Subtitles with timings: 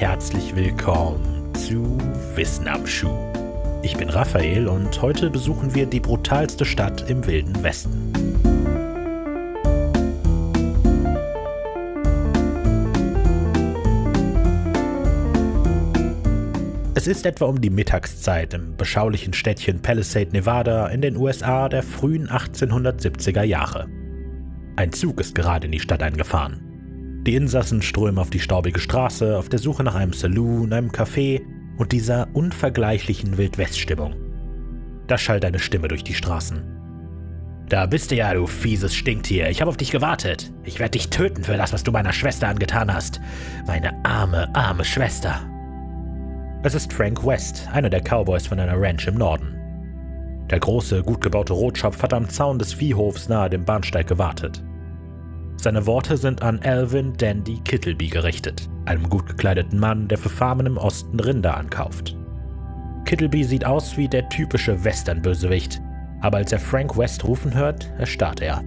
[0.00, 1.98] herzlich willkommen zu
[2.34, 3.12] Wissen am Schuh.
[3.82, 8.10] Ich bin Raphael und heute besuchen wir die brutalste Stadt im Wilden Westen.
[16.94, 21.82] Es ist etwa um die Mittagszeit im beschaulichen Städtchen Palisade, Nevada in den USA der
[21.82, 23.86] frühen 1870er Jahre.
[24.76, 26.69] Ein Zug ist gerade in die Stadt eingefahren.
[27.26, 31.42] Die Insassen strömen auf die staubige Straße auf der Suche nach einem Saloon, einem Café
[31.76, 34.14] und dieser unvergleichlichen Wildwest-Stimmung.
[35.06, 36.62] Da schallt eine Stimme durch die Straßen.
[37.68, 39.50] Da bist du ja, du fieses Stinktier.
[39.50, 40.52] Ich habe auf dich gewartet.
[40.64, 43.20] Ich werde dich töten für das, was du meiner Schwester angetan hast.
[43.66, 45.40] Meine arme, arme Schwester.
[46.62, 49.56] Es ist Frank West, einer der Cowboys von einer Ranch im Norden.
[50.50, 54.64] Der große, gut gebaute Rotschopf hat am Zaun des Viehhofs nahe dem Bahnsteig gewartet.
[55.62, 60.64] Seine Worte sind an Alvin Dandy Kittleby gerichtet, einem gut gekleideten Mann, der für Farmen
[60.64, 62.16] im Osten Rinder ankauft.
[63.04, 65.82] Kittleby sieht aus wie der typische Western-Bösewicht,
[66.22, 68.62] aber als er Frank West rufen hört, erstarrt er.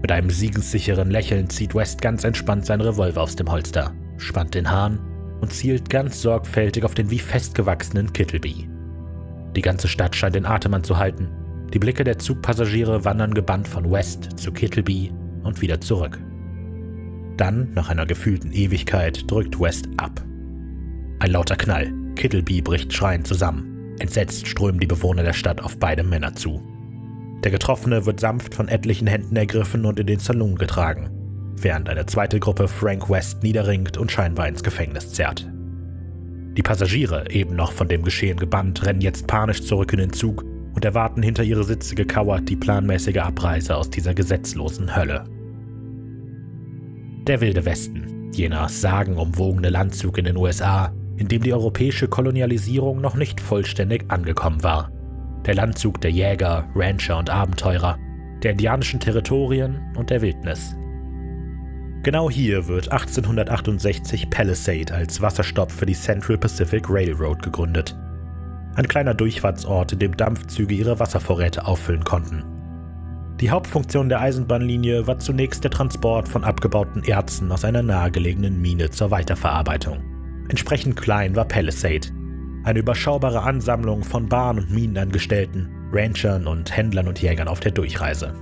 [0.00, 4.70] Mit einem siegenssicheren Lächeln zieht West ganz entspannt seinen Revolver aus dem Holster, spannt den
[4.70, 4.98] Hahn
[5.42, 8.70] und zielt ganz sorgfältig auf den wie festgewachsenen Kittleby.
[9.54, 11.28] Die ganze Stadt scheint den Atem anzuhalten.
[11.74, 15.12] Die Blicke der Zugpassagiere wandern gebannt von West zu Kittleby
[15.42, 16.18] und wieder zurück.
[17.36, 20.22] Dann, nach einer gefühlten Ewigkeit, drückt West ab.
[21.20, 21.92] Ein lauter Knall.
[22.16, 23.96] Kittleby bricht schreiend zusammen.
[23.98, 26.62] Entsetzt strömen die Bewohner der Stadt auf beide Männer zu.
[27.44, 31.08] Der Getroffene wird sanft von etlichen Händen ergriffen und in den Salon getragen,
[31.56, 35.50] während eine zweite Gruppe Frank West niederringt und scheinbar ins Gefängnis zerrt.
[36.56, 40.44] Die Passagiere, eben noch von dem Geschehen gebannt, rennen jetzt panisch zurück in den Zug
[40.74, 45.24] und erwarten hinter ihre Sitze gekauert die planmäßige Abreise aus dieser gesetzlosen Hölle.
[47.26, 53.14] Der Wilde Westen, jener sagenumwogene Landzug in den USA, in dem die europäische Kolonialisierung noch
[53.14, 54.90] nicht vollständig angekommen war.
[55.46, 57.98] Der Landzug der Jäger, Rancher und Abenteurer,
[58.42, 60.74] der indianischen Territorien und der Wildnis.
[62.02, 67.94] Genau hier wird 1868 Palisade als Wasserstopp für die Central Pacific Railroad gegründet
[68.76, 72.44] ein kleiner Durchfahrtsort, in dem Dampfzüge ihre Wasservorräte auffüllen konnten.
[73.40, 78.90] Die Hauptfunktion der Eisenbahnlinie war zunächst der Transport von abgebauten Erzen aus einer nahegelegenen Mine
[78.90, 80.04] zur Weiterverarbeitung.
[80.48, 82.08] Entsprechend klein war Palisade,
[82.64, 88.34] eine überschaubare Ansammlung von Bahn- und Minenangestellten, Ranchern und Händlern und Jägern auf der Durchreise.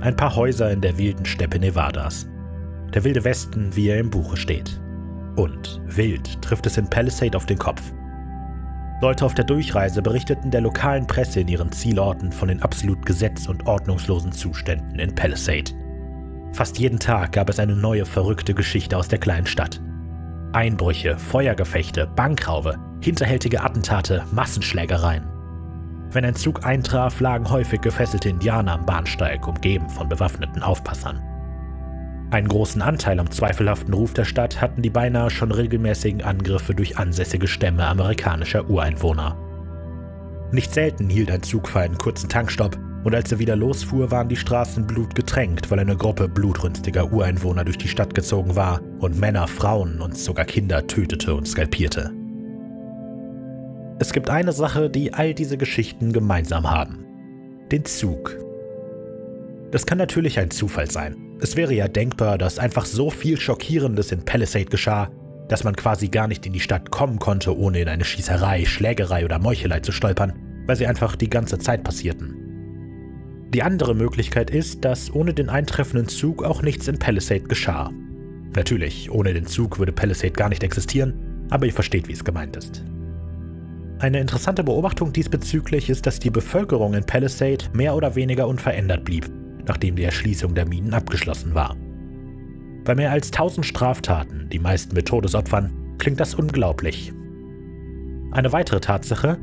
[0.00, 2.26] Ein paar Häuser in der wilden Steppe Nevadas.
[2.92, 4.80] Der wilde Westen, wie er im Buche steht.
[5.36, 7.80] Und wild trifft es in Palisade auf den Kopf.
[9.02, 13.48] Leute auf der Durchreise berichteten der lokalen Presse in ihren Zielorten von den absolut gesetz-
[13.48, 15.72] und ordnungslosen Zuständen in Palisade.
[16.52, 19.80] Fast jeden Tag gab es eine neue verrückte Geschichte aus der kleinen Stadt.
[20.52, 25.26] Einbrüche, Feuergefechte, Bankraube, hinterhältige Attentate, Massenschlägereien.
[26.12, 31.20] Wenn ein Zug eintraf, lagen häufig gefesselte Indianer am Bahnsteig, umgeben von bewaffneten Aufpassern.
[32.32, 36.96] Einen großen Anteil am zweifelhaften Ruf der Stadt hatten die beinahe schon regelmäßigen Angriffe durch
[36.96, 39.36] ansässige Stämme amerikanischer Ureinwohner.
[40.50, 44.30] Nicht selten hielt ein Zug für einen kurzen Tankstopp und als er wieder losfuhr, waren
[44.30, 49.46] die Straßen blutgetränkt, weil eine Gruppe blutrünstiger Ureinwohner durch die Stadt gezogen war und Männer,
[49.46, 52.12] Frauen und sogar Kinder tötete und skalpierte.
[53.98, 57.04] Es gibt eine Sache, die all diese Geschichten gemeinsam haben.
[57.70, 58.38] Den Zug.
[59.70, 61.21] Das kann natürlich ein Zufall sein.
[61.42, 65.10] Es wäre ja denkbar, dass einfach so viel Schockierendes in Palisade geschah,
[65.48, 69.24] dass man quasi gar nicht in die Stadt kommen konnte, ohne in eine Schießerei, Schlägerei
[69.24, 70.34] oder Meuchelei zu stolpern,
[70.68, 72.36] weil sie einfach die ganze Zeit passierten.
[73.52, 77.90] Die andere Möglichkeit ist, dass ohne den eintreffenden Zug auch nichts in Palisade geschah.
[78.54, 82.54] Natürlich, ohne den Zug würde Palisade gar nicht existieren, aber ihr versteht, wie es gemeint
[82.54, 82.84] ist.
[83.98, 89.28] Eine interessante Beobachtung diesbezüglich ist, dass die Bevölkerung in Palisade mehr oder weniger unverändert blieb
[89.66, 91.76] nachdem die Erschließung der Minen abgeschlossen war.
[92.84, 97.12] Bei mehr als 1000 Straftaten, die meisten mit Todesopfern, klingt das unglaublich.
[98.32, 99.38] Eine weitere Tatsache,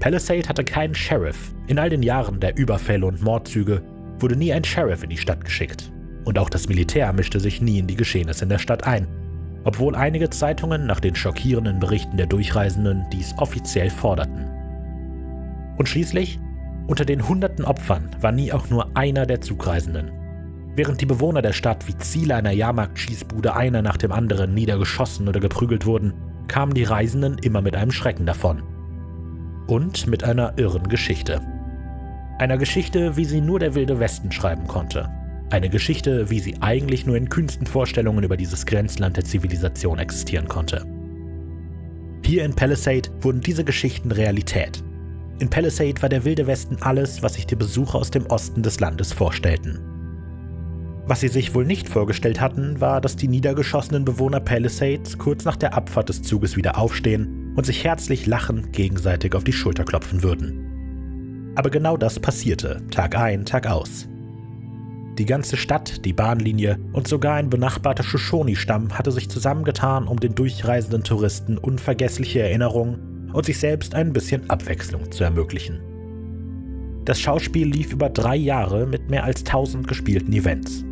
[0.00, 1.54] Palisade hatte keinen Sheriff.
[1.66, 3.82] In all den Jahren der Überfälle und Mordzüge
[4.20, 5.92] wurde nie ein Sheriff in die Stadt geschickt.
[6.24, 9.08] Und auch das Militär mischte sich nie in die Geschehnisse in der Stadt ein,
[9.64, 14.48] obwohl einige Zeitungen nach den schockierenden Berichten der Durchreisenden dies offiziell forderten.
[15.76, 16.38] Und schließlich
[16.88, 20.10] unter den hunderten Opfern war nie auch nur einer der Zugreisenden.
[20.74, 25.38] Während die Bewohner der Stadt wie Ziele einer Jahrmarktschießbude einer nach dem anderen niedergeschossen oder
[25.38, 26.14] geprügelt wurden,
[26.48, 28.62] kamen die Reisenden immer mit einem Schrecken davon.
[29.66, 31.42] Und mit einer irren Geschichte.
[32.38, 35.10] Einer Geschichte, wie sie nur der wilde Westen schreiben konnte.
[35.50, 40.48] Eine Geschichte, wie sie eigentlich nur in kühnsten Vorstellungen über dieses Grenzland der Zivilisation existieren
[40.48, 40.86] konnte.
[42.24, 44.82] Hier in Palisade wurden diese Geschichten Realität.
[45.40, 48.80] In Palisade war der Wilde Westen alles, was sich die Besucher aus dem Osten des
[48.80, 49.78] Landes vorstellten.
[51.06, 55.56] Was sie sich wohl nicht vorgestellt hatten, war, dass die niedergeschossenen Bewohner Palisades kurz nach
[55.56, 60.24] der Abfahrt des Zuges wieder aufstehen und sich herzlich lachend gegenseitig auf die Schulter klopfen
[60.24, 61.52] würden.
[61.54, 64.08] Aber genau das passierte, Tag ein, Tag aus.
[65.18, 70.34] Die ganze Stadt, die Bahnlinie und sogar ein benachbarter Shoshone-Stamm hatte sich zusammengetan, um den
[70.34, 75.80] durchreisenden Touristen unvergessliche Erinnerungen und sich selbst ein bisschen Abwechslung zu ermöglichen.
[77.04, 80.84] Das Schauspiel lief über drei Jahre mit mehr als 1000 gespielten Events.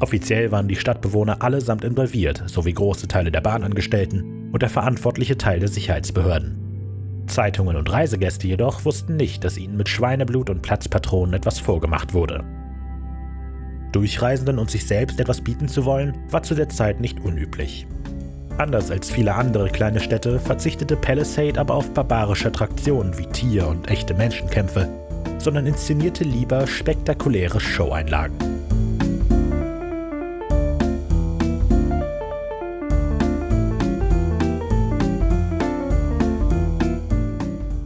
[0.00, 5.60] Offiziell waren die Stadtbewohner allesamt involviert, sowie große Teile der Bahnangestellten und der verantwortliche Teil
[5.60, 7.24] der Sicherheitsbehörden.
[7.26, 12.44] Zeitungen und Reisegäste jedoch wussten nicht, dass ihnen mit Schweineblut und Platzpatronen etwas vorgemacht wurde.
[13.92, 17.86] Durchreisenden und sich selbst etwas bieten zu wollen, war zu der Zeit nicht unüblich.
[18.60, 23.90] Anders als viele andere kleine Städte verzichtete Palisade aber auf barbarische Attraktionen wie Tier- und
[23.90, 24.86] echte Menschenkämpfe,
[25.38, 28.36] sondern inszenierte lieber spektakuläre Showeinlagen.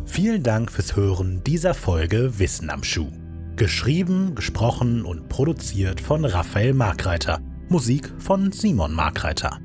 [0.07, 3.13] Vielen Dank fürs Hören dieser Folge Wissen am Schuh.
[3.55, 7.39] Geschrieben, gesprochen und produziert von Raphael Markreiter.
[7.69, 9.61] Musik von Simon Markreiter.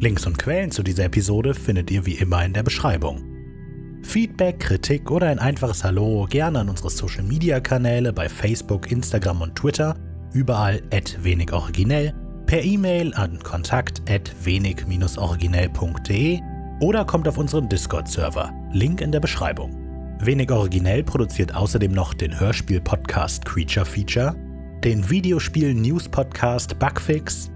[0.00, 3.24] Links und Quellen zu dieser Episode findet ihr wie immer in der Beschreibung.
[4.02, 9.42] Feedback, Kritik oder ein einfaches Hallo gerne an unsere Social Media Kanäle bei Facebook, Instagram
[9.42, 9.96] und Twitter,
[10.32, 12.14] überall at wenig originell,
[12.46, 16.40] per E-Mail an kontakt at wenig-originell.de
[16.80, 18.52] oder kommt auf unseren Discord-Server.
[18.72, 19.76] Link in der Beschreibung.
[20.20, 24.36] Wenig originell produziert außerdem noch den Hörspiel-Podcast Creature Feature,
[24.84, 27.50] den Videospiel-News-Podcast Bugfix,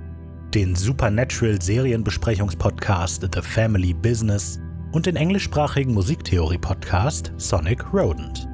[0.54, 4.60] den Supernatural-Serienbesprechungspodcast The Family Business
[4.92, 8.51] und den englischsprachigen Musiktheorie-Podcast Sonic Rodent.